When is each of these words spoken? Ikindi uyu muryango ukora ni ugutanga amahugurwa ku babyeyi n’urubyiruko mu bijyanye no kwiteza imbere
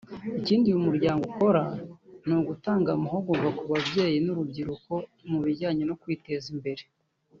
Ikindi 0.39 0.65
uyu 0.69 0.85
muryango 0.87 1.23
ukora 1.31 1.63
ni 2.27 2.33
ugutanga 2.39 2.89
amahugurwa 2.97 3.49
ku 3.57 3.63
babyeyi 3.71 4.17
n’urubyiruko 4.25 4.93
mu 5.29 5.39
bijyanye 5.45 5.83
no 5.89 5.95
kwiteza 6.01 6.47
imbere 6.55 6.83